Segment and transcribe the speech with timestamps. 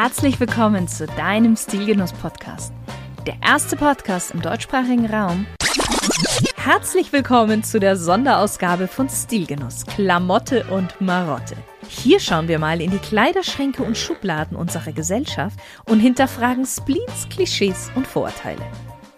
[0.00, 2.72] Herzlich willkommen zu deinem Stilgenuss-Podcast.
[3.26, 5.44] Der erste Podcast im deutschsprachigen Raum.
[6.54, 11.56] Herzlich willkommen zu der Sonderausgabe von Stilgenuss, Klamotte und Marotte.
[11.88, 17.90] Hier schauen wir mal in die Kleiderschränke und Schubladen unserer Gesellschaft und hinterfragen Spleens, Klischees
[17.96, 18.62] und Vorurteile.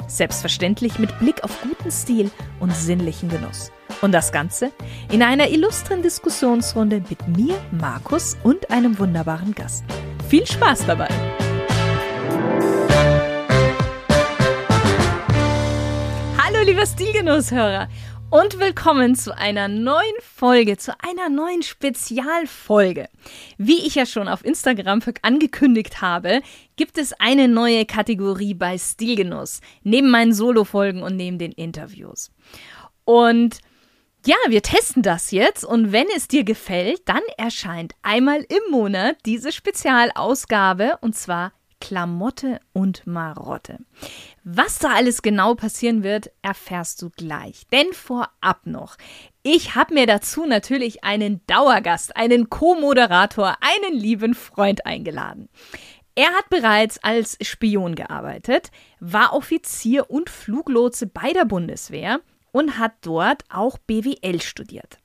[0.07, 3.71] Selbstverständlich mit Blick auf guten Stil und sinnlichen Genuss.
[4.01, 4.73] Und das Ganze
[5.13, 9.85] in einer illustren Diskussionsrunde mit mir, Markus und einem wunderbaren Gast.
[10.31, 11.09] Viel Spaß dabei!
[16.39, 17.89] Hallo, lieber Stilgenusshörer!
[18.31, 23.09] und willkommen zu einer neuen Folge, zu einer neuen Spezialfolge.
[23.59, 26.43] Wie ich ja schon auf Instagram angekündigt habe,
[26.77, 32.31] gibt es eine neue Kategorie bei Stilgenuss, neben meinen Solo-Folgen und neben den Interviews.
[33.05, 33.59] Und
[34.27, 39.17] ja, wir testen das jetzt und wenn es dir gefällt, dann erscheint einmal im Monat
[39.25, 43.79] diese Spezialausgabe und zwar Klamotte und Marotte.
[44.45, 47.67] Was da alles genau passieren wird, erfährst du gleich.
[47.73, 48.97] Denn vorab noch,
[49.43, 55.49] ich habe mir dazu natürlich einen Dauergast, einen Co-Moderator, einen lieben Freund eingeladen.
[56.15, 62.21] Er hat bereits als Spion gearbeitet, war Offizier und Fluglotse bei der Bundeswehr
[62.53, 64.99] und hat dort auch BWL studiert.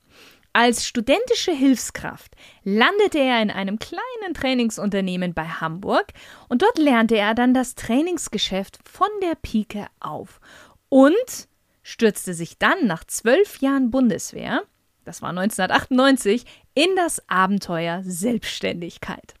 [0.52, 6.06] Als studentische Hilfskraft landete er in einem kleinen Trainingsunternehmen bei Hamburg
[6.48, 10.40] und dort lernte er dann das Trainingsgeschäft von der Pike auf
[10.88, 11.48] und
[11.82, 14.62] stürzte sich dann nach zwölf Jahren Bundeswehr,
[15.04, 19.34] das war 1998, in das Abenteuer Selbstständigkeit.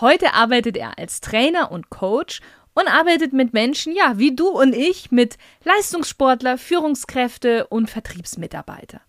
[0.00, 2.40] Heute arbeitet er als Trainer und Coach
[2.74, 9.00] und arbeitet mit Menschen, ja, wie du und ich, mit Leistungssportler, Führungskräfte und Vertriebsmitarbeiter.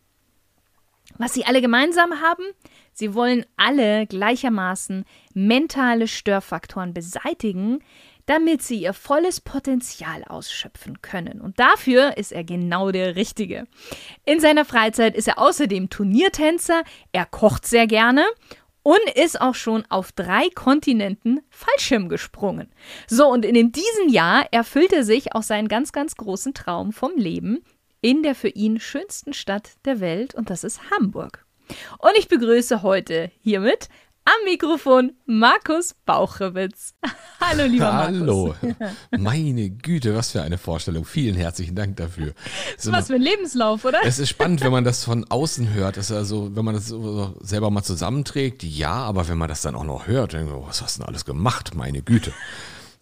[1.17, 2.43] Was sie alle gemeinsam haben,
[2.93, 7.79] sie wollen alle gleichermaßen mentale Störfaktoren beseitigen,
[8.25, 11.41] damit sie ihr volles Potenzial ausschöpfen können.
[11.41, 13.67] Und dafür ist er genau der Richtige.
[14.25, 18.25] In seiner Freizeit ist er außerdem Turniertänzer, er kocht sehr gerne
[18.85, 22.69] und ist auch schon auf drei Kontinenten Fallschirm gesprungen.
[23.07, 27.13] So, und in diesem Jahr erfüllt er sich auch seinen ganz, ganz großen Traum vom
[27.15, 27.63] Leben
[28.01, 31.47] in der für ihn schönsten Stadt der Welt und das ist Hamburg.
[31.97, 33.89] Und ich begrüße heute hiermit
[34.25, 36.95] am Mikrofon Markus Bauchewitz.
[37.39, 38.47] Hallo, lieber Hallo.
[38.47, 38.77] Markus.
[38.79, 38.91] Hallo.
[39.23, 41.05] Meine Güte, was für eine Vorstellung.
[41.05, 42.33] Vielen herzlichen Dank dafür.
[42.75, 43.99] Das ist was für ein Lebenslauf, oder?
[44.03, 45.97] Es ist spannend, wenn man das von außen hört.
[45.97, 46.93] Das also, wenn man das
[47.41, 50.81] selber mal zusammenträgt, ja, aber wenn man das dann auch noch hört, denkt man, was
[50.81, 51.75] hast du denn alles gemacht?
[51.75, 52.33] Meine Güte.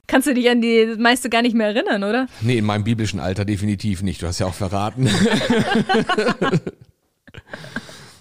[0.07, 2.27] Kannst du dich an die meiste gar nicht mehr erinnern, oder?
[2.41, 4.21] Nee, in meinem biblischen Alter definitiv nicht.
[4.21, 5.09] Du hast ja auch verraten.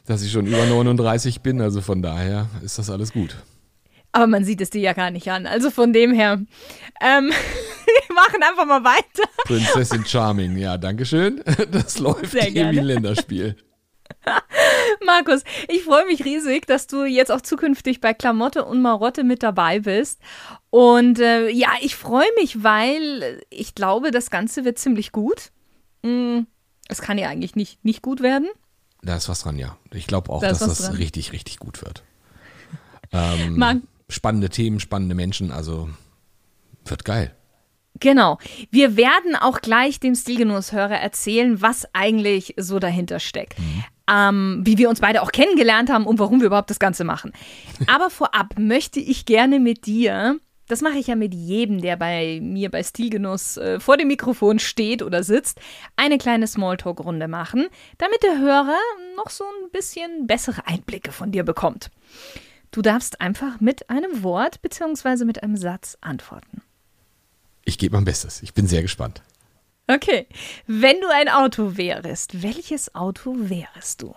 [0.06, 1.60] Dass ich schon über 39 bin.
[1.60, 3.36] Also von daher ist das alles gut.
[4.12, 5.46] Aber man sieht es dir ja gar nicht an.
[5.46, 6.40] Also von dem her,
[7.00, 9.28] ähm, wir machen einfach mal weiter.
[9.44, 11.42] Prinzessin Charming, ja, danke schön.
[11.70, 13.56] Das läuft Sehr wie ein Länderspiel.
[15.06, 19.42] Markus, ich freue mich riesig, dass du jetzt auch zukünftig bei Klamotte und Marotte mit
[19.42, 20.20] dabei bist.
[20.70, 25.50] Und äh, ja, ich freue mich, weil ich glaube, das Ganze wird ziemlich gut.
[26.02, 26.40] Mm,
[26.88, 28.48] es kann ja eigentlich nicht, nicht gut werden.
[29.02, 29.76] Da ist was dran, ja.
[29.92, 30.94] Ich glaube auch, da dass das dran.
[30.96, 32.02] richtig, richtig gut wird.
[33.14, 35.90] Ähm, spannende Themen, spannende Menschen, also
[36.86, 37.36] wird geil.
[38.00, 38.38] Genau.
[38.70, 43.58] Wir werden auch gleich dem Stilgenusshörer erzählen, was eigentlich so dahinter steckt.
[43.58, 43.84] Mhm.
[44.10, 47.32] Ähm, wie wir uns beide auch kennengelernt haben und warum wir überhaupt das Ganze machen.
[47.86, 50.40] Aber vorab möchte ich gerne mit dir
[50.72, 54.58] das mache ich ja mit jedem, der bei mir bei Stilgenuss äh, vor dem Mikrofon
[54.58, 55.60] steht oder sitzt,
[55.96, 57.66] eine kleine Smalltalk-Runde machen,
[57.98, 58.78] damit der Hörer
[59.14, 61.90] noch so ein bisschen bessere Einblicke von dir bekommt.
[62.70, 65.26] Du darfst einfach mit einem Wort bzw.
[65.26, 66.62] mit einem Satz antworten.
[67.66, 68.42] Ich gebe mein Bestes.
[68.42, 69.20] Ich bin sehr gespannt.
[69.88, 70.26] Okay.
[70.66, 74.14] Wenn du ein Auto wärst, welches Auto wärst du?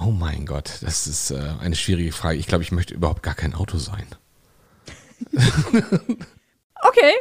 [0.00, 2.38] Oh mein Gott, das ist äh, eine schwierige Frage.
[2.38, 4.06] Ich glaube, ich möchte überhaupt gar kein Auto sein.
[6.82, 7.12] okay.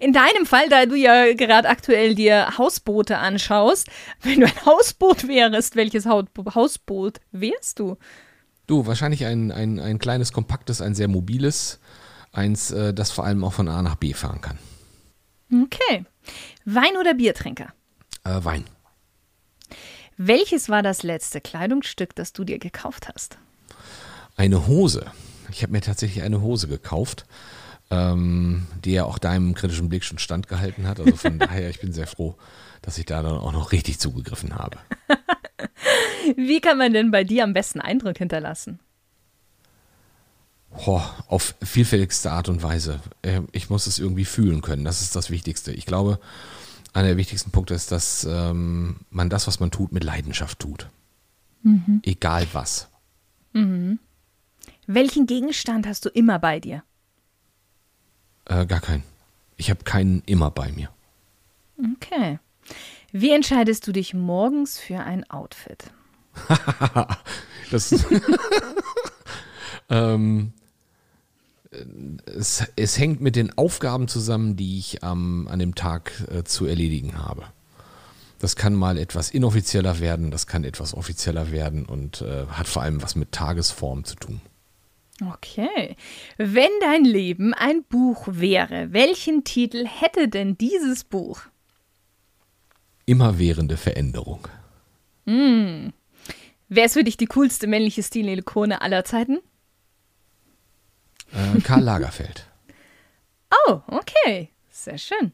[0.00, 3.88] In deinem Fall, da du ja gerade aktuell dir Hausboote anschaust,
[4.22, 7.96] wenn du ein Hausboot wärst, welches Hausboot wärst du?
[8.66, 11.80] Du, wahrscheinlich ein, ein, ein kleines, kompaktes, ein sehr mobiles,
[12.32, 14.58] eins, äh, das vor allem auch von A nach B fahren kann.
[15.52, 16.04] Okay.
[16.64, 17.72] Wein oder Biertrinker?
[18.24, 18.64] Äh, Wein.
[20.16, 23.38] Welches war das letzte Kleidungsstück, das du dir gekauft hast?
[24.36, 25.10] Eine Hose.
[25.52, 27.26] Ich habe mir tatsächlich eine Hose gekauft,
[27.90, 31.00] ähm, die ja auch deinem kritischen Blick schon standgehalten hat.
[31.00, 32.36] Also von daher, ich bin sehr froh,
[32.82, 34.78] dass ich da dann auch noch richtig zugegriffen habe.
[36.36, 38.80] Wie kann man denn bei dir am besten Eindruck hinterlassen?
[40.86, 43.00] Oh, auf vielfältigste Art und Weise.
[43.22, 44.84] Ähm, ich muss es irgendwie fühlen können.
[44.84, 45.72] Das ist das Wichtigste.
[45.72, 46.20] Ich glaube,
[46.92, 50.88] einer der wichtigsten Punkte ist, dass ähm, man das, was man tut, mit Leidenschaft tut.
[51.62, 52.00] Mhm.
[52.04, 52.88] Egal was.
[53.52, 53.98] Mhm.
[54.92, 56.82] Welchen Gegenstand hast du immer bei dir?
[58.46, 59.04] Äh, gar keinen.
[59.56, 60.90] Ich habe keinen immer bei mir.
[61.94, 62.40] Okay.
[63.12, 65.92] Wie entscheidest du dich morgens für ein Outfit?
[67.70, 67.92] das
[69.90, 70.54] ähm,
[72.26, 76.66] es, es, hängt mit den Aufgaben zusammen, die ich ähm, an dem Tag äh, zu
[76.66, 77.44] erledigen habe.
[78.40, 82.82] Das kann mal etwas inoffizieller werden, das kann etwas offizieller werden und äh, hat vor
[82.82, 84.40] allem was mit Tagesform zu tun.
[85.20, 85.96] Okay.
[86.38, 91.42] Wenn dein Leben ein Buch wäre, welchen Titel hätte denn dieses Buch?
[93.06, 94.48] Immerwährende Veränderung.
[95.26, 95.92] Hm.
[96.68, 99.38] Wer ist für dich die coolste männliche Stilikone aller Zeiten?
[101.32, 102.46] Äh, Karl Lagerfeld.
[103.68, 104.50] oh, okay.
[104.70, 105.32] Sehr schön.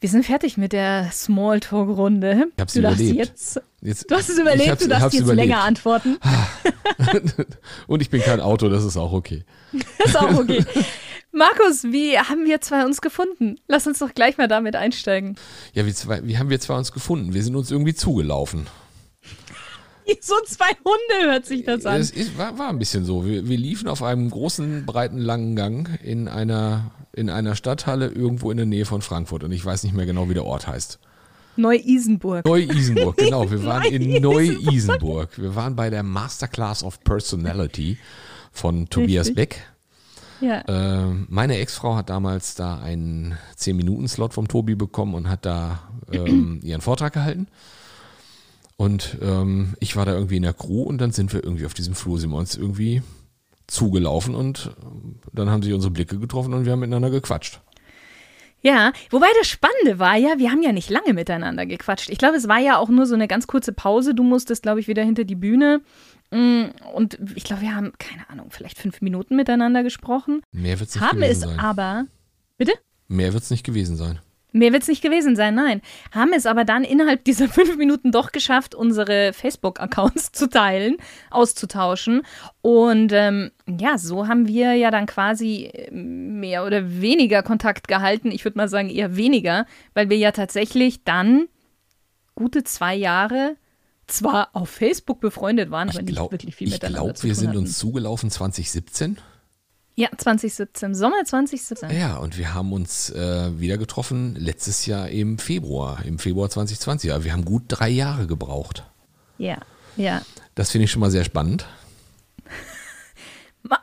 [0.00, 2.46] Wir sind fertig mit der Smalltalk-Runde.
[2.54, 3.16] Ich hab's du überlebt.
[3.16, 5.48] Jetzt, jetzt, du hast es überlebt, du darfst jetzt überlebt.
[5.48, 6.18] länger antworten.
[7.88, 9.44] Und ich bin kein Auto, das ist auch okay.
[9.98, 10.64] Das ist auch okay.
[11.32, 13.56] Markus, wie haben wir zwei uns gefunden?
[13.66, 15.36] Lass uns doch gleich mal damit einsteigen.
[15.72, 17.34] Ja, wie, zwei, wie haben wir zwei uns gefunden?
[17.34, 18.68] Wir sind uns irgendwie zugelaufen.
[20.20, 22.00] so zwei Hunde hört sich das an.
[22.00, 23.24] Es ist, war, war ein bisschen so.
[23.24, 28.50] Wir, wir liefen auf einem großen, breiten, langen Gang in einer in einer Stadthalle irgendwo
[28.50, 31.00] in der Nähe von Frankfurt und ich weiß nicht mehr genau, wie der Ort heißt.
[31.56, 32.44] Neu-Isenburg.
[32.46, 33.50] Neu-Isenburg, genau.
[33.50, 35.36] Wir waren in Neu-Isenburg.
[35.36, 37.98] Wir waren bei der Masterclass of Personality
[38.52, 39.34] von Tobias Richtig.
[39.50, 39.62] Beck.
[40.40, 40.60] Ja.
[40.60, 45.80] Äh, meine Ex-Frau hat damals da einen 10-Minuten-Slot vom Tobi bekommen und hat da
[46.12, 47.48] ähm, ihren Vortrag gehalten.
[48.78, 51.74] Und ähm, ich war da irgendwie in der Crew und dann sind wir irgendwie auf
[51.74, 53.02] diesem Flur, sind wir uns irgendwie
[53.66, 54.70] zugelaufen und
[55.32, 57.60] dann haben sich unsere Blicke getroffen und wir haben miteinander gequatscht.
[58.60, 62.08] Ja, wobei das Spannende war ja, wir haben ja nicht lange miteinander gequatscht.
[62.08, 64.14] Ich glaube, es war ja auch nur so eine ganz kurze Pause.
[64.14, 65.80] Du musstest, glaube ich, wieder hinter die Bühne.
[66.30, 70.42] Mm, und ich glaube, wir haben, keine Ahnung, vielleicht fünf Minuten miteinander gesprochen.
[70.52, 71.50] Mehr wird es nicht haben gewesen sein.
[71.50, 72.06] Haben es aber.
[72.56, 72.72] Bitte?
[73.08, 74.20] Mehr wird es nicht gewesen sein.
[74.52, 75.82] Mehr wird es nicht gewesen sein, nein.
[76.10, 80.96] Haben es aber dann innerhalb dieser fünf Minuten doch geschafft, unsere Facebook-Accounts zu teilen,
[81.30, 82.22] auszutauschen.
[82.62, 88.30] Und ähm, ja, so haben wir ja dann quasi äh, mehr oder weniger Kontakt gehalten.
[88.30, 91.48] Ich würde mal sagen eher weniger, weil wir ja tatsächlich dann
[92.34, 93.56] gute zwei Jahre
[94.06, 97.10] zwar auf Facebook befreundet waren, aber glaub, nicht wirklich viel miteinander.
[97.10, 97.58] Ich glaube, wir sind hatten.
[97.58, 99.18] uns zugelaufen 2017.
[99.98, 101.90] Ja, 2017, Sommer 2017.
[101.90, 107.12] Ja, und wir haben uns äh, wieder getroffen letztes Jahr im Februar, im Februar 2020.
[107.12, 108.84] Also wir haben gut drei Jahre gebraucht.
[109.38, 109.58] Ja,
[109.96, 110.22] ja.
[110.54, 111.66] Das finde ich schon mal sehr spannend.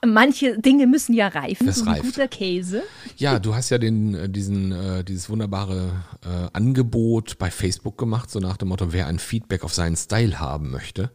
[0.06, 2.04] Manche Dinge müssen ja reifen, das so reift.
[2.04, 2.84] guter Käse.
[3.18, 5.92] Ja, du hast ja den, äh, diesen, äh, dieses wunderbare
[6.24, 10.40] äh, Angebot bei Facebook gemacht, so nach dem Motto, wer ein Feedback auf seinen Style
[10.40, 11.12] haben möchte,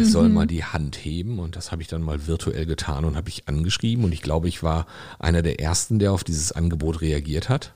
[0.00, 0.04] mhm.
[0.04, 1.38] soll mal die Hand heben.
[1.38, 4.04] Und das habe ich dann mal virtuell getan und habe ich angeschrieben.
[4.04, 4.86] Und ich glaube, ich war
[5.18, 7.74] einer der ersten, der auf dieses Angebot reagiert hat.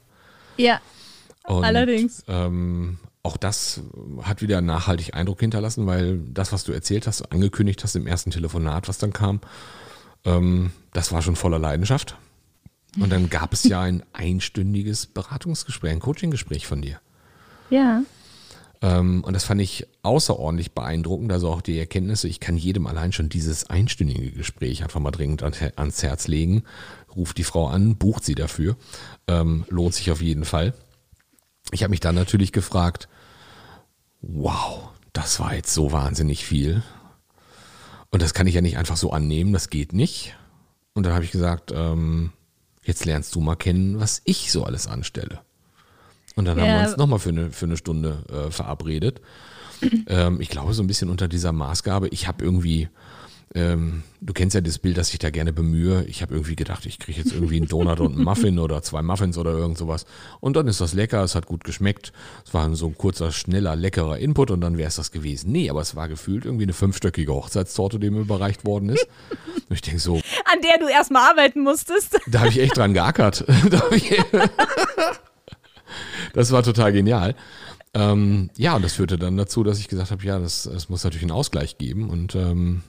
[0.56, 0.80] Ja.
[1.44, 2.24] Und, allerdings.
[2.28, 3.80] Ähm, auch das
[4.22, 8.30] hat wieder nachhaltig Eindruck hinterlassen, weil das, was du erzählt hast, angekündigt hast im ersten
[8.30, 9.40] Telefonat, was dann kam,
[10.24, 12.16] ähm, das war schon voller Leidenschaft.
[12.98, 16.98] Und dann gab es ja ein einstündiges Beratungsgespräch, ein Coachinggespräch von dir.
[17.68, 18.02] Ja.
[18.82, 21.32] Ähm, und das fand ich außerordentlich beeindruckend.
[21.32, 25.42] Also auch die Erkenntnisse, ich kann jedem allein schon dieses einstündige Gespräch einfach mal dringend
[25.42, 26.64] ans Herz legen.
[27.14, 28.76] Ruft die Frau an, bucht sie dafür.
[29.26, 30.74] Ähm, lohnt sich auf jeden Fall.
[31.72, 33.08] Ich habe mich dann natürlich gefragt,
[34.20, 36.82] wow, das war jetzt so wahnsinnig viel.
[38.10, 40.36] Und das kann ich ja nicht einfach so annehmen, das geht nicht.
[40.94, 42.32] Und dann habe ich gesagt, ähm,
[42.82, 45.40] jetzt lernst du mal kennen, was ich so alles anstelle.
[46.36, 46.64] Und dann ja.
[46.64, 49.20] haben wir uns nochmal für eine, für eine Stunde äh, verabredet.
[50.06, 52.08] ähm, ich glaube, so ein bisschen unter dieser Maßgabe.
[52.08, 52.88] Ich habe irgendwie,
[53.54, 56.04] ähm, du kennst ja das Bild, das ich da gerne bemühe.
[56.04, 59.00] Ich habe irgendwie gedacht, ich kriege jetzt irgendwie einen Donut und einen Muffin oder zwei
[59.00, 60.04] Muffins oder irgend sowas.
[60.40, 62.12] Und dann ist das lecker, es hat gut geschmeckt.
[62.44, 65.52] Es war so ein kurzer, schneller, leckerer Input und dann wäre es das gewesen.
[65.52, 69.08] Nee, aber es war gefühlt irgendwie eine fünfstöckige Hochzeitstorte, die mir überreicht worden ist.
[69.30, 70.16] Und ich denke so.
[70.16, 72.18] An der du erstmal arbeiten musstest.
[72.26, 73.44] Da habe ich echt dran geackert.
[73.70, 74.12] da habe ich
[76.32, 77.34] das war total genial.
[77.94, 81.04] Ähm, ja, und das führte dann dazu, dass ich gesagt habe, ja, das, es muss
[81.04, 82.10] natürlich einen Ausgleich geben.
[82.10, 82.82] Und ähm,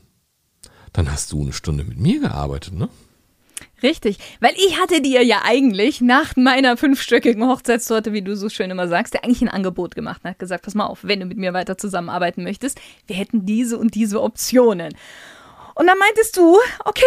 [0.93, 2.89] dann hast du eine Stunde mit mir gearbeitet, ne?
[3.83, 8.71] Richtig, weil ich hatte dir ja eigentlich nach meiner fünfstöckigen Hochzeitstorte, wie du so schön
[8.71, 11.27] immer sagst, ja eigentlich ein Angebot gemacht und hat gesagt, pass mal auf, wenn du
[11.27, 14.93] mit mir weiter zusammenarbeiten möchtest, wir hätten diese und diese Optionen.
[15.75, 17.03] Und dann meintest du, okay,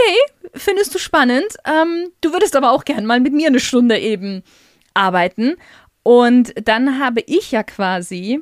[0.55, 1.57] findest du spannend.
[1.65, 4.45] Ähm, du würdest aber auch gern mal mit mir eine Stunde eben
[4.95, 5.57] arbeiten.
[6.11, 8.41] Und dann habe ich ja quasi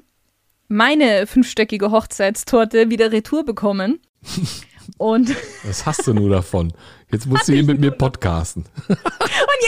[0.68, 4.00] meine fünfstöckige Hochzeitstorte wieder retour bekommen.
[4.96, 6.72] Und Was hast du nur davon?
[7.12, 8.64] Jetzt musst du hier mit mir podcasten.
[8.88, 8.98] Und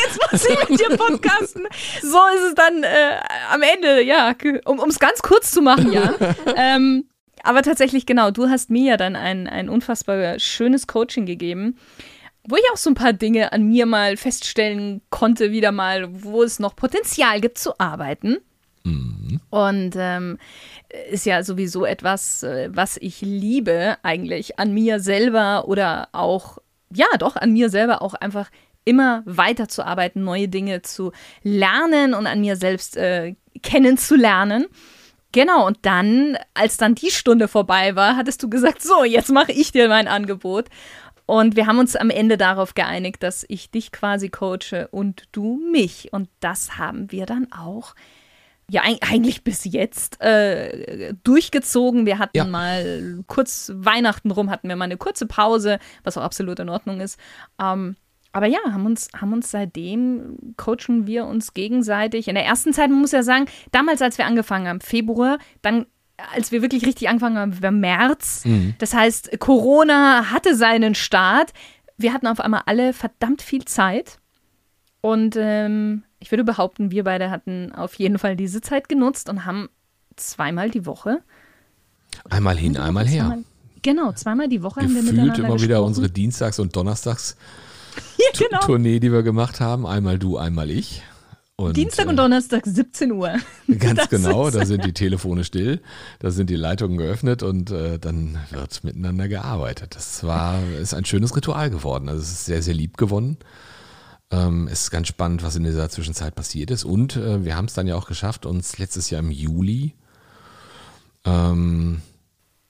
[0.03, 1.69] jetzt muss ich mit dir podcasten.
[2.01, 3.21] So ist es dann äh,
[3.53, 6.15] am Ende, ja, um es ganz kurz zu machen, ja.
[6.57, 7.05] ähm,
[7.43, 11.77] aber tatsächlich, genau, du hast mir ja dann ein, ein unfassbar schönes Coaching gegeben,
[12.51, 16.43] wo ich auch so ein paar Dinge an mir mal feststellen konnte, wieder mal, wo
[16.43, 18.39] es noch Potenzial gibt zu arbeiten.
[18.85, 19.41] Mhm.
[19.51, 20.39] Und ähm,
[21.11, 26.59] ist ja sowieso etwas, äh, was ich liebe eigentlich an mir selber oder auch,
[26.93, 28.51] ja doch, an mir selber auch einfach
[28.85, 34.67] immer weiterzuarbeiten, neue Dinge zu lernen und an mir selbst äh, kennenzulernen.
[35.33, 39.53] Genau, und dann, als dann die Stunde vorbei war, hattest du gesagt, so, jetzt mache
[39.53, 40.67] ich dir mein Angebot.
[41.31, 45.61] Und wir haben uns am Ende darauf geeinigt, dass ich dich quasi coache und du
[45.71, 46.13] mich.
[46.13, 47.95] Und das haben wir dann auch
[48.69, 52.05] ja eigentlich bis jetzt äh, durchgezogen.
[52.05, 52.45] Wir hatten Ja.
[52.45, 57.01] mal kurz Weihnachten rum, hatten wir mal eine kurze Pause, was auch absolut in Ordnung
[57.01, 57.17] ist.
[57.61, 57.95] Ähm,
[58.33, 62.27] aber ja, haben uns, haben uns seitdem, coachen wir uns gegenseitig.
[62.27, 65.87] In der ersten Zeit, man muss ja sagen, damals, als wir angefangen haben, Februar, dann,
[66.35, 68.45] als wir wirklich richtig angefangen haben, war März.
[68.79, 71.53] Das heißt, Corona hatte seinen Start.
[71.97, 74.19] Wir hatten auf einmal alle verdammt viel Zeit.
[75.01, 79.47] Und ähm, ich würde behaupten, wir beide hatten auf jeden Fall diese Zeit genutzt und
[79.47, 79.69] haben
[80.17, 81.23] zweimal die Woche.
[82.29, 83.25] Einmal hin, einmal her.
[83.27, 83.45] Zweimal,
[83.83, 85.87] genau, zweimal die Woche haben wir Gefühlt miteinander immer wieder gesprochen.
[85.87, 87.37] unsere Dienstags- und Donnerstags
[88.19, 88.77] ja, genau.
[88.79, 89.87] Die wir gemacht haben.
[89.87, 91.03] Einmal du, einmal ich.
[91.61, 93.35] Und, Dienstag und äh, Donnerstag 17 Uhr.
[93.79, 95.81] Ganz Das genau, da sind die Telefone still,
[96.19, 99.95] da sind die Leitungen geöffnet und äh, dann wird miteinander gearbeitet.
[99.95, 102.09] Das war, ist ein schönes Ritual geworden.
[102.09, 103.37] Also es ist sehr, sehr lieb gewonnen.
[104.31, 106.85] Ähm, es ist ganz spannend, was in dieser Zwischenzeit passiert ist.
[106.85, 109.95] Und äh, wir haben es dann ja auch geschafft, uns letztes Jahr im Juli
[111.25, 112.01] ähm,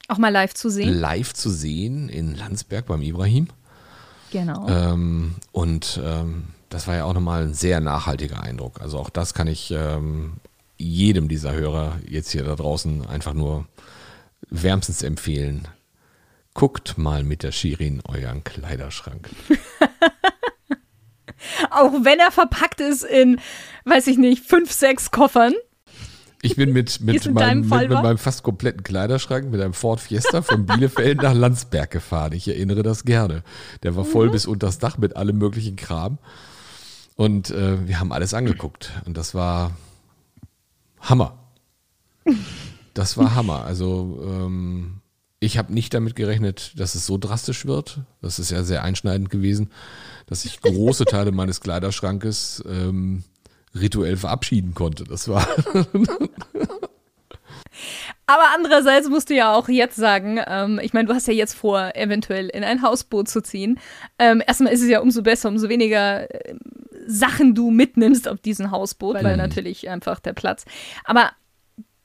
[0.09, 0.93] Auch mal live zu sehen.
[0.93, 3.49] live zu sehen in Landsberg beim Ibrahim.
[4.33, 4.67] Genau.
[4.69, 8.81] Ähm, und ähm, das war ja auch nochmal ein sehr nachhaltiger Eindruck.
[8.81, 10.35] Also auch das kann ich ähm,
[10.79, 13.67] jedem dieser Hörer jetzt hier da draußen einfach nur
[14.49, 15.69] wärmstens empfehlen.
[16.55, 19.29] Guckt mal mit der Shirin euren Kleiderschrank.
[21.71, 23.41] Auch wenn er verpackt ist in,
[23.85, 25.55] weiß ich nicht, fünf, sechs Koffern.
[26.43, 30.41] Ich bin mit, mit, meinem, mit, mit meinem fast kompletten Kleiderschrank, mit einem Ford Fiesta
[30.43, 32.33] von Bielefeld nach Landsberg gefahren.
[32.33, 33.43] Ich erinnere das gerne.
[33.83, 34.09] Der war Mhm.
[34.09, 36.19] voll bis unters Dach mit allem möglichen Kram.
[37.21, 38.93] Und äh, wir haben alles angeguckt.
[39.05, 39.73] Und das war
[41.03, 41.37] Hammer.
[42.95, 43.67] Das war Hammer.
[43.67, 45.03] Also ähm,
[45.39, 47.99] ich habe nicht damit gerechnet, dass es so drastisch wird.
[48.23, 49.71] Das ist ja sehr einschneidend gewesen,
[50.29, 53.23] dass ich große Teile meines Kleiderschrankes ähm,
[53.75, 55.05] rituell verabschieden konnte.
[55.05, 55.47] Das war
[58.27, 61.55] Aber andererseits musst du ja auch jetzt sagen, ähm, ich meine, du hast ja jetzt
[61.55, 63.79] vor, eventuell in ein Hausboot zu ziehen.
[64.19, 66.61] Ähm, erstmal ist es ja umso besser, umso weniger ähm,
[67.11, 70.65] Sachen du mitnimmst auf diesen Hausboot, weil natürlich einfach der Platz.
[71.05, 71.33] Aber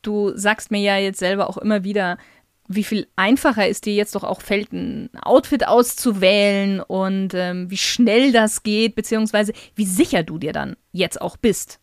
[0.01, 2.17] du sagst mir ja jetzt selber auch immer wieder,
[2.67, 7.77] wie viel einfacher es dir jetzt doch auch fällt, ein Outfit auszuwählen und ähm, wie
[7.77, 11.79] schnell das geht, beziehungsweise wie sicher du dir dann jetzt auch bist.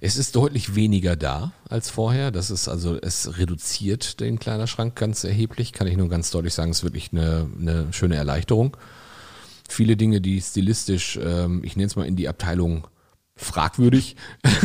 [0.00, 2.30] Es ist deutlich weniger da als vorher.
[2.30, 6.70] Das ist also, es reduziert den Kleiderschrank ganz erheblich, kann ich nur ganz deutlich sagen.
[6.70, 8.76] Es ist wirklich eine, eine schöne Erleichterung.
[9.70, 12.86] Viele Dinge, die stilistisch, ähm, ich nenne es mal in die Abteilung
[13.36, 14.16] fragwürdig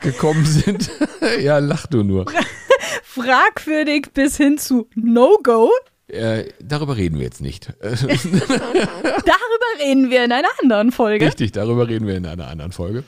[0.00, 0.90] gekommen sind.
[1.40, 2.26] ja, lach du nur.
[3.02, 5.70] Fragwürdig bis hin zu No-Go.
[6.08, 7.72] Äh, darüber reden wir jetzt nicht.
[7.80, 8.04] Darüber
[9.80, 11.26] reden wir in einer anderen Folge.
[11.26, 13.04] Richtig, darüber reden wir in einer anderen Folge.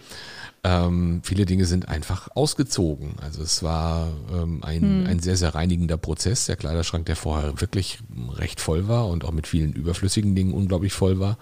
[0.67, 3.15] Ähm, viele Dinge sind einfach ausgezogen.
[3.23, 6.47] Also es war ähm, ein, ein sehr, sehr reinigender Prozess.
[6.47, 8.01] Der Kleiderschrank, der vorher wirklich
[8.33, 11.39] recht voll war und auch mit vielen überflüssigen Dingen unglaublich voll war,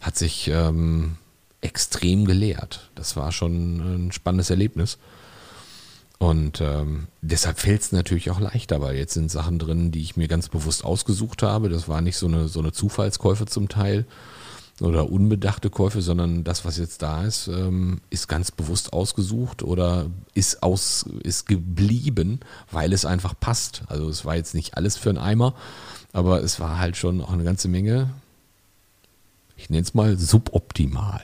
[0.00, 1.16] hat sich ähm,
[1.62, 2.90] extrem geleert.
[2.94, 4.98] Das war schon ein spannendes Erlebnis.
[6.18, 10.16] Und ähm, deshalb fällt es natürlich auch leichter, weil jetzt sind Sachen drin, die ich
[10.16, 11.70] mir ganz bewusst ausgesucht habe.
[11.70, 14.06] Das war nicht so eine, so eine Zufallskäufe zum Teil
[14.80, 20.06] oder unbedachte Käufe, sondern das, was jetzt da ist, ähm, ist ganz bewusst ausgesucht oder
[20.34, 22.40] ist aus, ist geblieben,
[22.70, 23.82] weil es einfach passt.
[23.86, 25.54] Also es war jetzt nicht alles für einen Eimer,
[26.12, 28.10] aber es war halt schon auch eine ganze Menge,
[29.56, 31.22] ich nenne es mal suboptimal.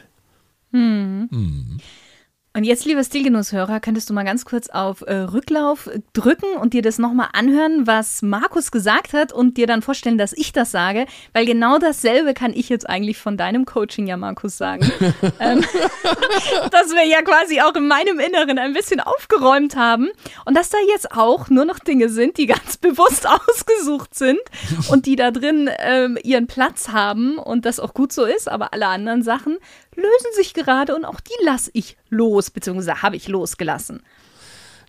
[2.52, 6.83] Und jetzt, lieber Stilgenusshörer, könntest du mal ganz kurz auf äh, Rücklauf drücken und dir
[6.83, 11.07] das nochmal anhören, was Markus gesagt hat und dir dann vorstellen, dass ich das sage,
[11.33, 14.83] weil genau dasselbe kann ich jetzt eigentlich von deinem Coaching ja, Markus, sagen.
[15.38, 15.61] ähm,
[16.73, 20.09] dass wir ja quasi auch in meinem Inneren ein bisschen aufgeräumt haben
[20.45, 24.40] und dass da jetzt auch nur noch Dinge sind, die ganz bewusst ausgesucht sind
[24.88, 28.73] und die da drin ähm, ihren Platz haben und das auch gut so ist, aber
[28.73, 29.59] alle anderen Sachen
[29.95, 34.02] lösen sich gerade und auch die lasse ich los, beziehungsweise habe ich losgelassen.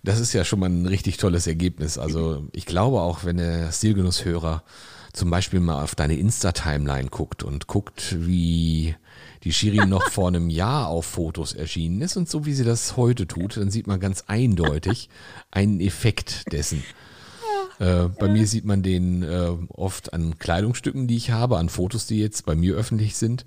[0.04, 1.98] Das ist ja schon mal ein richtig tolles Ergebnis.
[1.98, 4.64] Also ich glaube auch, wenn der Stilgenusshörer
[5.14, 8.96] zum Beispiel mal auf deine Insta-Timeline guckt und guckt, wie
[9.44, 12.98] die Shirin noch vor einem Jahr auf Fotos erschienen ist und so wie sie das
[12.98, 15.10] heute tut, dann sieht man ganz eindeutig
[15.52, 16.84] einen Effekt dessen.
[17.80, 22.06] Äh, bei mir sieht man den äh, oft an Kleidungsstücken, die ich habe, an Fotos,
[22.06, 23.46] die jetzt bei mir öffentlich sind.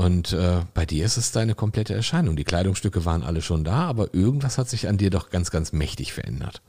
[0.00, 2.34] Und äh, bei dir ist es deine komplette Erscheinung.
[2.34, 5.72] Die Kleidungsstücke waren alle schon da, aber irgendwas hat sich an dir doch ganz, ganz
[5.72, 6.62] mächtig verändert.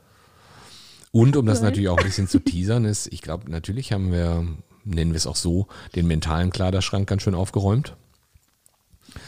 [1.12, 1.64] Und um das cool.
[1.64, 4.46] natürlich auch ein bisschen zu teasern, ist, ich glaube, natürlich haben wir,
[4.84, 7.96] nennen wir es auch so, den mentalen Kleiderschrank ganz schön aufgeräumt.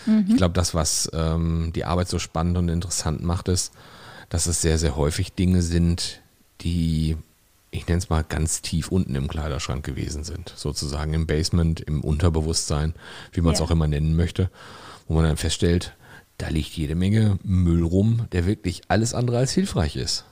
[0.05, 0.27] Mhm.
[0.29, 3.73] Ich glaube, das, was ähm, die Arbeit so spannend und interessant macht, ist,
[4.29, 6.21] dass es sehr, sehr häufig Dinge sind,
[6.61, 7.17] die
[7.75, 10.53] ich nenne es mal, ganz tief unten im Kleiderschrank gewesen sind.
[10.57, 12.95] Sozusagen im Basement, im Unterbewusstsein,
[13.33, 13.65] wie man es ja.
[13.65, 14.51] auch immer nennen möchte,
[15.09, 15.95] wo man dann feststellt,
[16.39, 20.25] da liegt jede Menge Müll rum, der wirklich alles andere als hilfreich ist.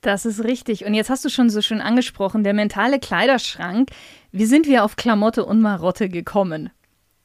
[0.00, 0.84] Das ist richtig.
[0.84, 3.90] Und jetzt hast du schon so schön angesprochen, der mentale Kleiderschrank.
[4.30, 6.70] Wie sind wir auf Klamotte und Marotte gekommen?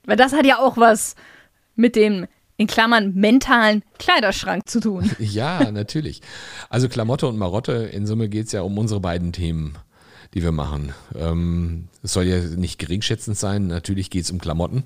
[0.06, 1.16] Weil das hat ja auch was
[1.76, 5.10] mit dem in Klammern mentalen Kleiderschrank zu tun.
[5.20, 6.22] Ja, natürlich.
[6.70, 9.78] Also Klamotte und Marotte, in Summe geht es ja um unsere beiden Themen,
[10.34, 10.94] die wir machen.
[11.16, 14.84] Ähm, es soll ja nicht geringschätzend sein, natürlich geht es um Klamotten.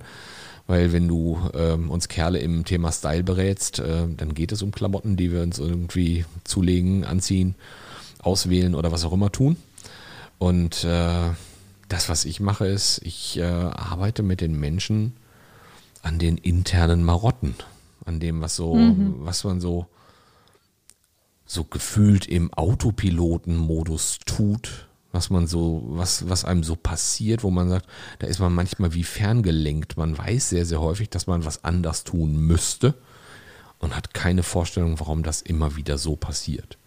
[0.67, 4.71] Weil wenn du ähm, uns Kerle im Thema Style berätst, äh, dann geht es um
[4.71, 7.55] Klamotten, die wir uns irgendwie zulegen, anziehen,
[8.19, 9.55] auswählen oder was auch immer tun.
[10.39, 11.29] Und äh,
[11.87, 15.13] das, was ich mache, ist, ich äh, arbeite mit den Menschen
[16.07, 17.53] an den internen Marotten,
[18.05, 19.15] an dem, was so, mhm.
[19.19, 19.87] was man so,
[21.45, 27.67] so gefühlt im Autopilotenmodus tut, was man so, was, was einem so passiert, wo man
[27.67, 27.87] sagt,
[28.19, 29.97] da ist man manchmal wie ferngelenkt.
[29.97, 32.93] Man weiß sehr, sehr häufig, dass man was anders tun müsste
[33.79, 36.77] und hat keine Vorstellung, warum das immer wieder so passiert.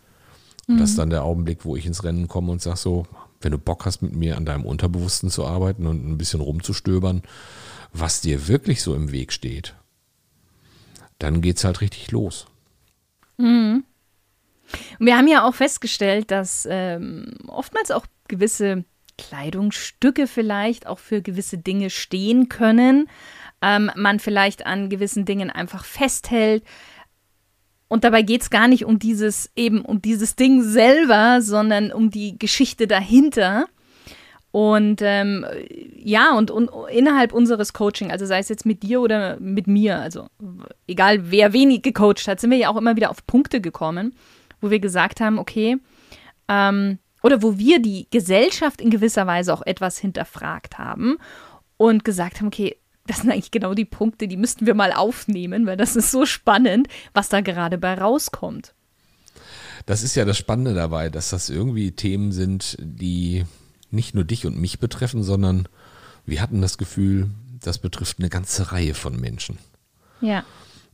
[0.66, 1.00] Und das ist mhm.
[1.00, 3.06] dann der Augenblick, wo ich ins Rennen komme und sage so,
[3.40, 7.22] wenn du Bock hast, mit mir an deinem Unterbewussten zu arbeiten und ein bisschen rumzustöbern,
[7.92, 9.74] was dir wirklich so im Weg steht,
[11.18, 12.46] dann geht es halt richtig los.
[13.38, 13.85] Mhm.
[14.98, 18.85] Und wir haben ja auch festgestellt, dass ähm, oftmals auch gewisse
[19.18, 23.09] Kleidungsstücke vielleicht auch für gewisse Dinge stehen können.
[23.62, 26.64] Ähm, man vielleicht an gewissen Dingen einfach festhält.
[27.90, 32.09] Und dabei geht es gar nicht um dieses, eben um dieses Ding selber, sondern um
[32.09, 33.66] die Geschichte dahinter.
[34.53, 35.44] Und ähm,
[35.96, 39.98] ja, und, und innerhalb unseres Coaching, also sei es jetzt mit dir oder mit mir,
[39.98, 40.29] also
[40.87, 44.14] egal wer wenig gecoacht hat, sind wir ja auch immer wieder auf Punkte gekommen,
[44.61, 45.76] wo wir gesagt haben, okay,
[46.46, 51.18] ähm, oder wo wir die Gesellschaft in gewisser Weise auch etwas hinterfragt haben
[51.76, 52.76] und gesagt haben, okay,
[53.07, 56.27] das sind eigentlich genau die Punkte, die müssten wir mal aufnehmen, weil das ist so
[56.27, 58.75] spannend, was da gerade bei rauskommt.
[59.87, 63.45] Das ist ja das Spannende dabei, dass das irgendwie Themen sind, die
[63.91, 65.69] nicht nur dich und mich betreffen, sondern
[66.27, 67.31] wir hatten das Gefühl,
[67.63, 69.59] das betrifft eine ganze Reihe von Menschen.
[70.21, 70.45] Ja.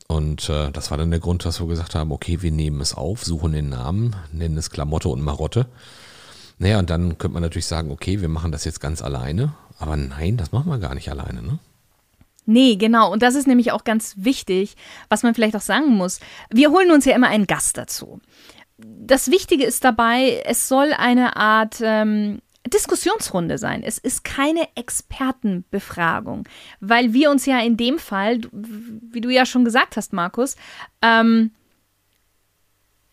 [0.08, 2.94] Und äh, das war dann der Grund, dass wir gesagt haben, okay, wir nehmen es
[2.94, 5.66] auf, suchen den Namen, nennen es Klamotte und Marotte.
[6.58, 9.52] Naja, und dann könnte man natürlich sagen, okay, wir machen das jetzt ganz alleine.
[9.78, 11.58] Aber nein, das machen wir gar nicht alleine, ne?
[12.46, 13.12] Nee, genau.
[13.12, 14.76] Und das ist nämlich auch ganz wichtig,
[15.08, 16.20] was man vielleicht auch sagen muss.
[16.50, 18.20] Wir holen uns ja immer einen Gast dazu.
[18.78, 23.82] Das Wichtige ist dabei, es soll eine Art ähm, Diskussionsrunde sein.
[23.82, 26.48] Es ist keine Expertenbefragung,
[26.80, 30.56] weil wir uns ja in dem Fall, wie du ja schon gesagt hast, Markus,
[31.02, 31.52] ähm,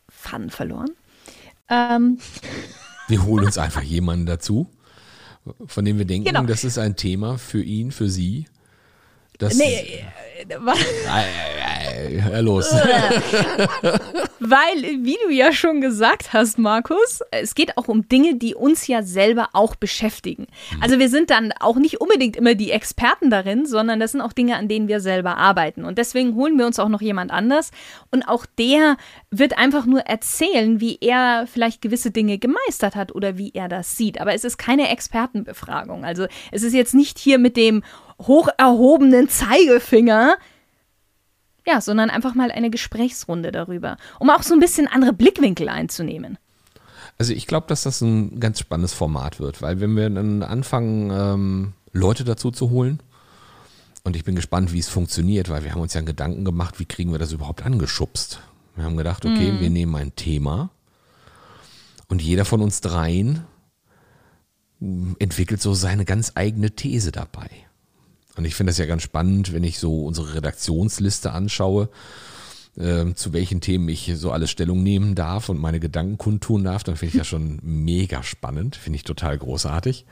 [0.10, 0.92] Faden verloren.
[1.70, 2.20] Ähm.
[3.10, 4.70] Wir holen uns einfach jemanden dazu,
[5.68, 6.44] von dem wir denken, genau.
[6.44, 8.46] das ist ein Thema für ihn, für sie.
[9.38, 10.06] Das nee,
[12.22, 12.72] Hör los.
[14.40, 18.88] Weil, wie du ja schon gesagt hast, Markus, es geht auch um Dinge, die uns
[18.88, 20.48] ja selber auch beschäftigen.
[20.76, 20.84] Mhm.
[20.84, 24.34] Also wir sind dann auch nicht unbedingt immer die Experten darin, sondern das sind auch
[24.34, 25.86] Dinge, an denen wir selber arbeiten.
[25.86, 27.72] Und deswegen holen wir uns auch noch jemand anders.
[28.12, 28.98] Und auch der
[29.32, 33.96] wird einfach nur erzählen, wie er vielleicht gewisse Dinge gemeistert hat oder wie er das
[33.96, 34.20] sieht.
[34.20, 36.04] Aber es ist keine Expertenbefragung.
[36.04, 37.84] Also es ist jetzt nicht hier mit dem
[38.28, 40.38] hoch erhobenen Zeigefinger
[41.66, 46.38] ja, sondern einfach mal eine Gesprächsrunde darüber, um auch so ein bisschen andere Blickwinkel einzunehmen.
[47.18, 51.12] Also ich glaube, dass das ein ganz spannendes Format wird, weil wenn wir dann anfangen,
[51.12, 53.00] ähm, Leute dazu zu holen,
[54.06, 56.86] und ich bin gespannt, wie es funktioniert, weil wir haben uns ja Gedanken gemacht, wie
[56.86, 58.42] kriegen wir das überhaupt angeschubst.
[58.76, 59.60] Wir haben gedacht, okay, mhm.
[59.62, 60.72] wir nehmen ein Thema
[62.10, 63.46] und jeder von uns dreien
[65.20, 67.50] entwickelt so seine ganz eigene These dabei.
[68.36, 71.90] Und ich finde das ja ganz spannend, wenn ich so unsere Redaktionsliste anschaue,
[72.76, 76.84] äh, zu welchen Themen ich so alles Stellung nehmen darf und meine Gedanken kundtun darf,
[76.84, 80.06] dann finde ich das schon mega spannend, finde ich total großartig.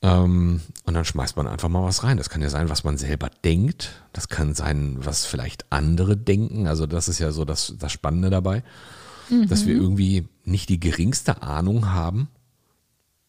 [0.00, 2.16] Ähm, und dann schmeißt man einfach mal was rein.
[2.16, 4.02] Das kann ja sein, was man selber denkt.
[4.12, 6.66] Das kann sein, was vielleicht andere denken.
[6.68, 8.62] Also das ist ja so das, das Spannende dabei,
[9.28, 9.48] mhm.
[9.48, 12.28] dass wir irgendwie nicht die geringste Ahnung haben,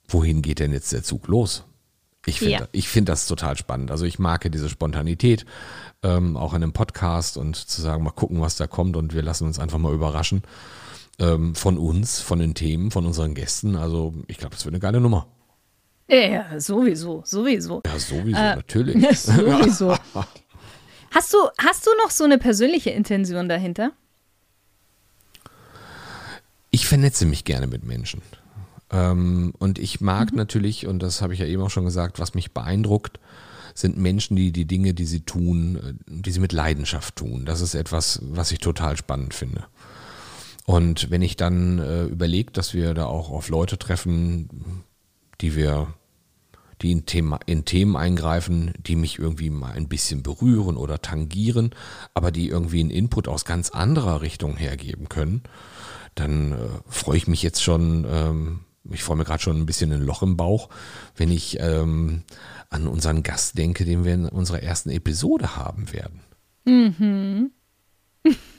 [0.08, 1.64] wohin geht denn jetzt der Zug los?
[2.30, 2.82] Ich finde ja.
[2.82, 3.92] find das total spannend.
[3.92, 5.46] Also ich mag diese Spontanität,
[6.04, 9.22] ähm, auch in einem Podcast und zu sagen, mal gucken, was da kommt und wir
[9.22, 10.44] lassen uns einfach mal überraschen
[11.20, 13.76] ähm, von uns, von den Themen, von unseren Gästen.
[13.76, 15.28] Also ich glaube, das wird eine geile Nummer.
[16.08, 17.82] Ja, sowieso, sowieso.
[17.86, 19.20] Ja, sowieso, äh, natürlich.
[19.20, 19.96] sowieso.
[21.12, 23.92] hast, du, hast du noch so eine persönliche Intention dahinter?
[26.72, 28.22] Ich vernetze mich gerne mit Menschen.
[28.92, 30.38] Ähm, und ich mag mhm.
[30.38, 33.20] natürlich, und das habe ich ja eben auch schon gesagt, was mich beeindruckt,
[33.76, 37.46] sind Menschen, die die Dinge, die sie tun, äh, die sie mit Leidenschaft tun.
[37.46, 39.66] Das ist etwas, was ich total spannend finde.
[40.66, 44.84] Und wenn ich dann äh, überlege, dass wir da auch auf Leute treffen,
[45.42, 45.94] die wir,
[46.82, 51.72] die in, Thema, in Themen eingreifen, die mich irgendwie mal ein bisschen berühren oder tangieren,
[52.14, 55.42] aber die irgendwie einen Input aus ganz anderer Richtung hergeben können,
[56.14, 56.56] dann äh,
[56.88, 58.60] freue ich mich jetzt schon, ähm,
[58.92, 60.70] ich freue mir gerade schon ein bisschen ein Loch im Bauch,
[61.16, 62.24] wenn ich ähm,
[62.70, 66.22] an unseren Gast denke, den wir in unserer ersten Episode haben werden.
[66.66, 67.52] Mhm.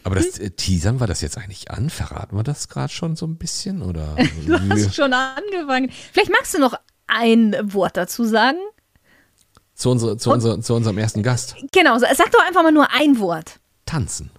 [0.05, 1.91] Aber das äh, Teasern, war das jetzt eigentlich an?
[1.91, 3.83] Verraten wir das gerade schon so ein bisschen?
[3.83, 4.17] Oder?
[4.47, 5.91] du hast schon angefangen.
[6.13, 6.75] Vielleicht magst du noch
[7.07, 8.59] ein Wort dazu sagen?
[9.75, 11.57] Zu, unsere, zu, unser, zu unserem ersten Gast.
[11.73, 13.61] Genau, sag doch einfach mal nur ein Wort.
[13.87, 14.31] Tanzen.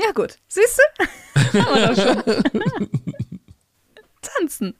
[0.00, 0.38] Ja, gut.
[0.48, 1.04] Siehst du?
[1.60, 2.88] Haben wir doch schon.
[4.38, 4.74] Tanzen.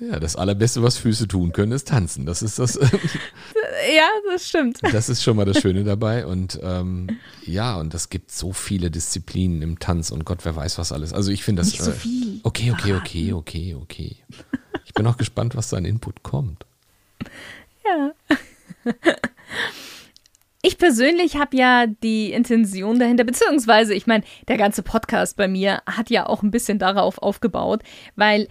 [0.00, 2.24] Ja, das Allerbeste, was Füße tun können, ist tanzen.
[2.24, 2.74] Das ist das.
[3.94, 4.78] ja, das stimmt.
[4.92, 6.24] Das ist schon mal das Schöne dabei.
[6.24, 10.78] Und ähm, ja, und es gibt so viele Disziplinen im Tanz und Gott, wer weiß
[10.78, 11.12] was alles.
[11.12, 11.72] Also ich finde das.
[11.72, 12.36] Nicht so viel.
[12.36, 14.16] Äh, okay, okay, okay, okay, okay.
[14.86, 16.64] Ich bin auch gespannt, was da an Input kommt.
[17.84, 18.12] Ja.
[20.62, 25.82] Ich persönlich habe ja die Intention dahinter, beziehungsweise, ich meine, der ganze Podcast bei mir
[25.86, 27.82] hat ja auch ein bisschen darauf aufgebaut,
[28.14, 28.46] weil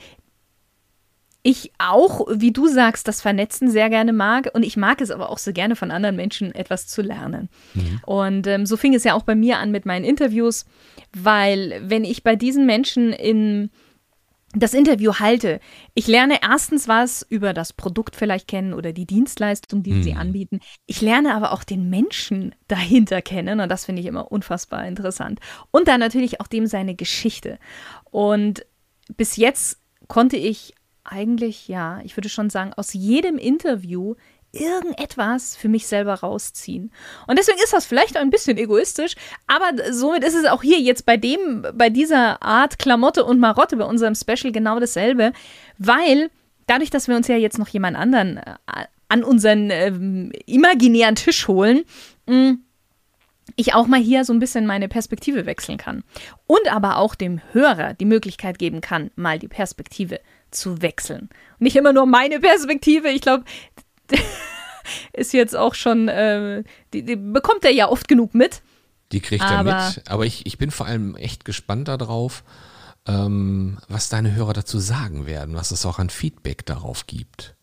[1.41, 5.29] ich auch, wie du sagst, das Vernetzen sehr gerne mag und ich mag es aber
[5.29, 7.49] auch so gerne von anderen Menschen etwas zu lernen.
[7.75, 8.01] Mhm.
[8.05, 10.65] Und ähm, so fing es ja auch bei mir an mit meinen Interviews,
[11.15, 13.69] weil wenn ich bei diesen Menschen in
[14.53, 15.59] das Interview halte.
[15.93, 20.03] Ich lerne erstens was über das Produkt vielleicht kennen oder die Dienstleistung, die hm.
[20.03, 20.59] sie anbieten.
[20.87, 25.39] Ich lerne aber auch den Menschen dahinter kennen und das finde ich immer unfassbar interessant.
[25.71, 27.59] Und dann natürlich auch dem seine Geschichte.
[28.09, 28.65] Und
[29.15, 34.15] bis jetzt konnte ich eigentlich, ja, ich würde schon sagen, aus jedem Interview
[34.51, 36.91] irgendetwas für mich selber rausziehen.
[37.27, 39.15] Und deswegen ist das vielleicht ein bisschen egoistisch,
[39.47, 43.77] aber somit ist es auch hier jetzt bei dem, bei dieser Art Klamotte und Marotte
[43.77, 45.33] bei unserem Special genau dasselbe,
[45.77, 46.31] weil
[46.65, 48.55] dadurch, dass wir uns ja jetzt noch jemand anderen äh,
[49.07, 49.91] an unseren äh,
[50.45, 51.83] imaginären Tisch holen,
[52.25, 52.63] mh, mm,
[53.55, 56.03] ich auch mal hier so ein bisschen meine Perspektive wechseln kann.
[56.47, 60.19] Und aber auch dem Hörer die Möglichkeit geben kann, mal die Perspektive
[60.51, 61.29] zu wechseln.
[61.59, 63.09] Nicht immer nur meine Perspektive.
[63.09, 63.43] Ich glaube,
[65.13, 68.61] ist jetzt auch schon, äh, die, die, bekommt er ja oft genug mit.
[69.11, 72.43] Die kriegt aber, er mit, aber ich, ich bin vor allem echt gespannt darauf,
[73.07, 77.55] ähm, was deine Hörer dazu sagen werden, was es auch an Feedback darauf gibt.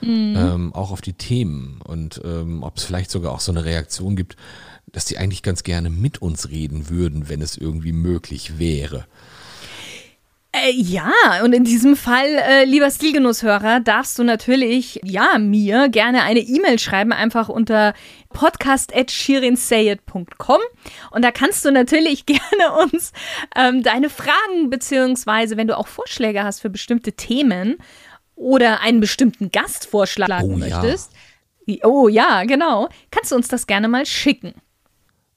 [0.00, 0.34] Mhm.
[0.36, 4.14] Ähm, auch auf die Themen und ähm, ob es vielleicht sogar auch so eine Reaktion
[4.14, 4.36] gibt,
[4.92, 9.06] dass die eigentlich ganz gerne mit uns reden würden, wenn es irgendwie möglich wäre.
[10.52, 11.12] Äh, ja,
[11.44, 16.78] und in diesem Fall, äh, lieber Stilgenusshörer, darfst du natürlich, ja, mir gerne eine E-Mail
[16.78, 17.92] schreiben, einfach unter
[18.30, 20.60] podcast.shirinsayed.com
[21.10, 23.12] und da kannst du natürlich gerne uns
[23.56, 27.76] ähm, deine Fragen, beziehungsweise wenn du auch Vorschläge hast für bestimmte Themen
[28.34, 31.12] oder einen bestimmten Gast vorschlagen oh, möchtest,
[31.66, 31.84] ja.
[31.84, 34.54] oh ja, genau, kannst du uns das gerne mal schicken.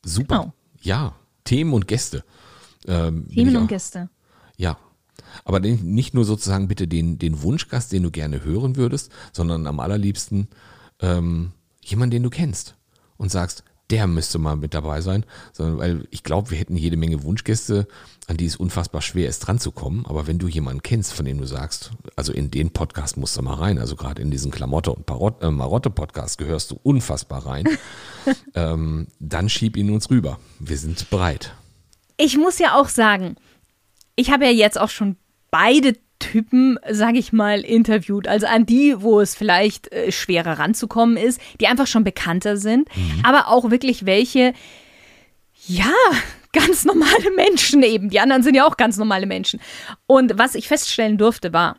[0.06, 0.54] Super, genau.
[0.82, 2.24] ja, Themen und Gäste.
[2.88, 4.10] Ähm, Themen und Gäste.
[4.56, 4.78] Ja,
[5.45, 9.79] aber nicht nur sozusagen bitte den, den Wunschgast, den du gerne hören würdest, sondern am
[9.79, 10.47] allerliebsten
[10.99, 12.75] ähm, jemanden, den du kennst
[13.17, 16.95] und sagst, der müsste mal mit dabei sein, sondern weil ich glaube, wir hätten jede
[16.95, 17.87] Menge Wunschgäste,
[18.27, 20.05] an die es unfassbar schwer ist, dran zu kommen.
[20.05, 23.41] Aber wenn du jemanden kennst, von dem du sagst, also in den Podcast musst du
[23.41, 27.65] mal rein, also gerade in diesen Klamotte- und Parot äh, Marotte-Podcast gehörst du unfassbar rein,
[28.55, 30.39] ähm, dann schieb ihn uns rüber.
[30.59, 31.53] Wir sind bereit.
[32.15, 33.35] Ich muss ja auch sagen,
[34.15, 35.17] ich habe ja jetzt auch schon
[35.51, 38.27] beide Typen, sage ich mal, interviewt.
[38.27, 42.87] Also an die, wo es vielleicht äh, schwerer ranzukommen ist, die einfach schon bekannter sind,
[42.95, 43.21] mhm.
[43.23, 44.53] aber auch wirklich welche,
[45.67, 45.91] ja,
[46.53, 48.09] ganz normale Menschen eben.
[48.09, 49.59] Die anderen sind ja auch ganz normale Menschen.
[50.05, 51.77] Und was ich feststellen durfte, war,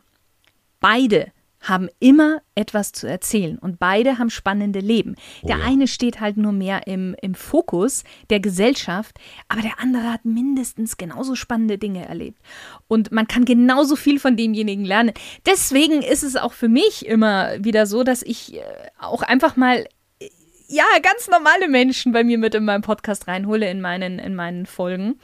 [0.79, 1.31] beide
[1.63, 5.15] haben immer etwas zu erzählen und beide haben spannende Leben.
[5.41, 5.65] Oh der ja.
[5.65, 10.97] eine steht halt nur mehr im, im Fokus der Gesellschaft, aber der andere hat mindestens
[10.97, 12.39] genauso spannende Dinge erlebt.
[12.87, 15.13] Und man kann genauso viel von demjenigen lernen.
[15.45, 18.61] Deswegen ist es auch für mich immer wieder so, dass ich äh,
[18.99, 19.87] auch einfach mal
[20.19, 20.29] äh,
[20.67, 24.65] ja, ganz normale Menschen bei mir mit in meinem Podcast reinhole, in meinen, in meinen
[24.65, 25.19] Folgen.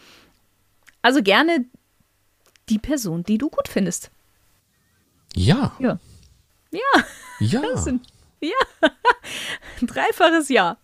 [1.02, 1.66] Also gerne
[2.70, 4.12] die Person, die du gut findest.
[5.36, 5.74] Ja.
[5.80, 6.00] Ja.
[6.72, 7.04] Ja.
[7.40, 7.78] Ja.
[7.78, 8.06] Sind,
[8.42, 8.52] ja.
[9.82, 10.78] Dreifaches Ja.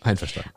[0.00, 0.50] Einverstanden.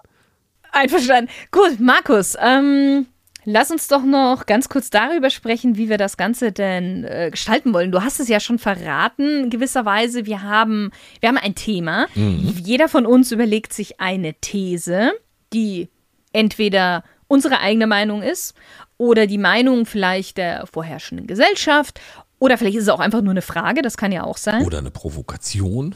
[0.72, 1.32] Einverstanden.
[1.52, 3.08] Gut, Markus, ähm,
[3.46, 7.74] lass uns doch noch ganz kurz darüber sprechen, wie wir das Ganze denn äh, gestalten
[7.74, 7.92] wollen.
[7.92, 10.26] Du hast es ja schon verraten, gewisserweise.
[10.26, 12.08] Wir haben, wir haben ein Thema.
[12.16, 12.56] Mhm.
[12.64, 15.12] Jeder von uns überlegt sich eine These,
[15.54, 15.90] die
[16.34, 18.54] entweder unsere eigene Meinung ist
[18.98, 22.00] oder die Meinung vielleicht der vorherrschenden Gesellschaft
[22.46, 24.64] oder vielleicht ist es auch einfach nur eine Frage, das kann ja auch sein.
[24.64, 25.96] Oder eine Provokation.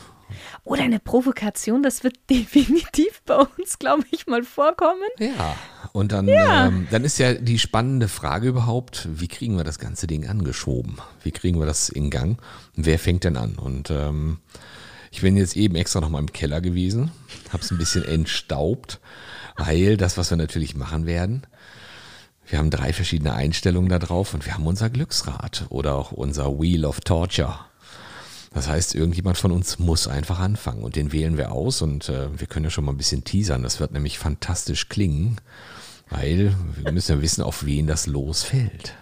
[0.64, 5.08] Oder eine Provokation, das wird definitiv bei uns, glaube ich, mal vorkommen.
[5.20, 5.56] Ja,
[5.94, 6.68] und dann, ja.
[6.68, 10.98] Ähm, dann ist ja die spannende Frage überhaupt, wie kriegen wir das ganze Ding angeschoben?
[11.24, 12.42] Wie kriegen wir das in Gang?
[12.76, 13.56] wer fängt denn an?
[13.56, 14.40] Und ähm,
[15.12, 17.12] ich bin jetzt eben extra noch mal im Keller gewesen,
[17.52, 19.00] habe es ein bisschen entstaubt,
[19.56, 21.46] weil das, was wir natürlich machen werden,
[22.50, 26.60] wir haben drei verschiedene Einstellungen da drauf und wir haben unser Glücksrad oder auch unser
[26.60, 27.60] Wheel of Torture.
[28.52, 32.28] Das heißt, irgendjemand von uns muss einfach anfangen und den wählen wir aus und äh,
[32.40, 33.62] wir können ja schon mal ein bisschen teasern.
[33.62, 35.40] Das wird nämlich fantastisch klingen,
[36.10, 38.96] weil wir müssen ja wissen, auf wen das losfällt.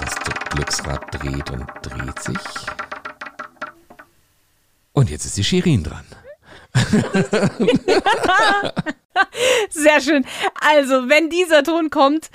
[0.00, 0.14] Das
[0.50, 2.36] Glücksrad dreht und dreht sich.
[4.92, 6.04] Und jetzt ist die Shirin dran.
[9.70, 10.24] Sehr schön.
[10.60, 12.30] Also, wenn dieser Ton kommt,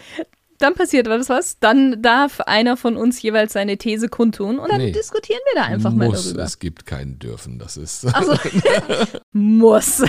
[0.59, 1.59] dann passiert was, was.
[1.59, 5.67] Dann darf einer von uns jeweils seine These kundtun und dann nee, diskutieren wir da
[5.67, 6.43] einfach muss, mal darüber.
[6.43, 8.05] Es gibt kein Dürfen, das ist.
[8.05, 8.35] Also,
[9.31, 10.03] muss.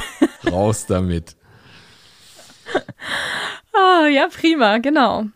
[0.50, 1.36] Raus damit.
[3.72, 5.26] Ah, ja, prima, genau.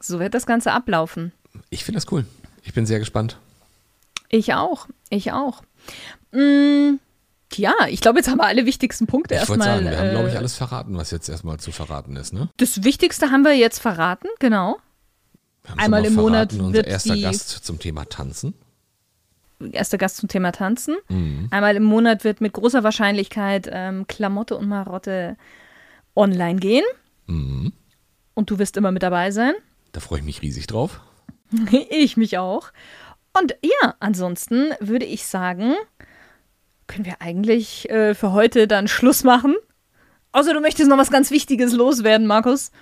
[0.00, 1.32] So wird das Ganze ablaufen.
[1.70, 2.26] Ich finde das cool.
[2.62, 3.38] Ich bin sehr gespannt.
[4.28, 4.88] Ich auch.
[5.10, 5.62] Ich auch.
[6.32, 6.98] Mmh.
[7.56, 9.60] Ja, ich glaube, jetzt haben wir alle wichtigsten Punkte erstmal.
[9.60, 12.48] Sagen, wir haben, glaube ich, äh, alles verraten, was jetzt erstmal zu verraten ist, ne?
[12.56, 14.78] Das Wichtigste haben wir jetzt verraten, genau.
[15.76, 18.54] Einmal im Monat wird unser erster Gast zum Thema Tanzen.
[19.72, 20.96] Erster Gast zum Thema Tanzen.
[21.08, 21.48] Mhm.
[21.50, 25.36] Einmal im Monat wird mit großer Wahrscheinlichkeit ähm, Klamotte und Marotte
[26.14, 26.84] online gehen.
[27.26, 27.72] Mhm.
[28.34, 29.54] Und du wirst immer mit dabei sein.
[29.92, 31.00] Da freue ich mich riesig drauf.
[31.90, 32.72] ich mich auch.
[33.38, 35.74] Und ja, ansonsten würde ich sagen,
[36.86, 39.54] können wir eigentlich äh, für heute dann Schluss machen?
[40.32, 42.72] Außer du möchtest noch was ganz Wichtiges loswerden, Markus.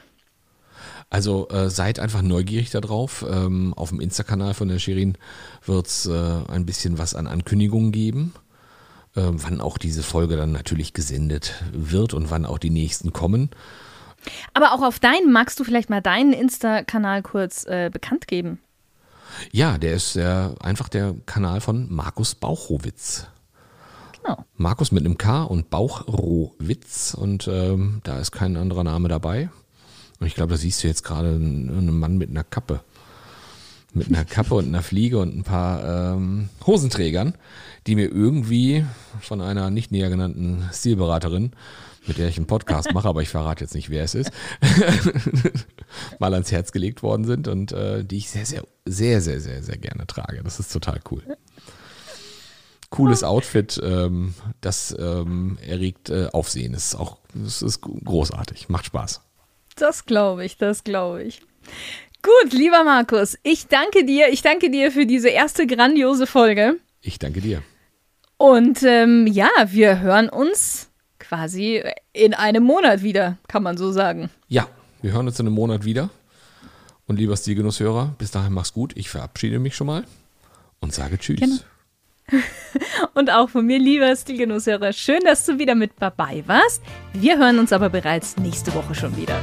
[1.12, 3.22] Also äh, seid einfach neugierig darauf.
[3.30, 5.18] Ähm, auf dem Insta-Kanal von der Shirin
[5.66, 8.32] wird es äh, ein bisschen was an Ankündigungen geben.
[9.14, 13.50] Äh, wann auch diese Folge dann natürlich gesendet wird und wann auch die nächsten kommen.
[14.54, 18.58] Aber auch auf deinen, magst du vielleicht mal deinen Insta-Kanal kurz äh, bekannt geben?
[19.50, 23.26] Ja, der ist einfach der Kanal von Markus Bauchowitz.
[24.22, 24.44] Genau.
[24.56, 29.50] Markus mit einem K und Bauchrohwitz und ähm, da ist kein anderer Name dabei.
[30.20, 32.80] Und ich glaube, da siehst du jetzt gerade einen, Mann mit einer Kappe.
[33.92, 37.34] Mit einer Kappe und einer Fliege und ein paar ähm, Hosenträgern,
[37.86, 38.86] die mir irgendwie
[39.20, 41.52] von einer nicht näher genannten Stilberaterin,
[42.06, 44.30] mit der ich einen Podcast mache, aber ich verrate jetzt nicht, wer es ist,
[46.20, 49.62] mal ans Herz gelegt worden sind und äh, die ich sehr, sehr, sehr, sehr, sehr,
[49.62, 50.40] sehr gerne trage.
[50.42, 51.22] Das ist total cool
[52.92, 56.74] cooles Outfit, ähm, das ähm, erregt äh, Aufsehen.
[56.74, 59.20] Das ist auch, das ist großartig, macht Spaß.
[59.74, 61.42] Das glaube ich, das glaube ich.
[62.22, 64.28] Gut, lieber Markus, ich danke dir.
[64.28, 66.76] Ich danke dir für diese erste grandiose Folge.
[67.00, 67.62] Ich danke dir.
[68.36, 74.30] Und ähm, ja, wir hören uns quasi in einem Monat wieder, kann man so sagen.
[74.48, 74.68] Ja,
[75.00, 76.10] wir hören uns in einem Monat wieder.
[77.06, 78.96] Und lieber Stilgenusshörer, bis dahin mach's gut.
[78.96, 80.04] Ich verabschiede mich schon mal
[80.80, 81.40] und sage Tschüss.
[81.40, 81.56] Genau.
[83.14, 86.82] Und auch von mir, lieber Stilgenusshörer, schön, dass du wieder mit dabei warst.
[87.12, 89.38] Wir hören uns aber bereits nächste Woche schon wieder.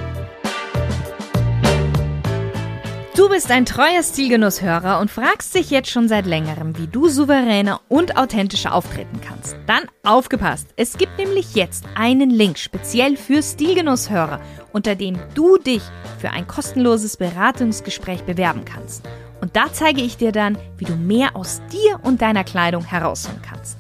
[3.20, 7.82] Du bist ein treuer Stilgenusshörer und fragst dich jetzt schon seit längerem, wie du souveräner
[7.90, 9.58] und authentischer auftreten kannst.
[9.68, 10.70] Dann aufgepasst!
[10.78, 14.40] Es gibt nämlich jetzt einen Link speziell für Stilgenusshörer,
[14.72, 15.82] unter dem du dich
[16.20, 19.06] für ein kostenloses Beratungsgespräch bewerben kannst.
[19.42, 23.42] Und da zeige ich dir dann, wie du mehr aus dir und deiner Kleidung herausholen
[23.42, 23.78] kannst.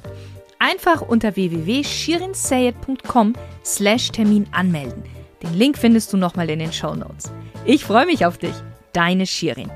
[0.59, 5.03] Einfach unter www.shirinsayed.com slash Termin anmelden.
[5.41, 7.31] Den Link findest du nochmal in den Show Notes.
[7.65, 8.55] Ich freue mich auf dich.
[8.91, 9.71] Deine Shirin.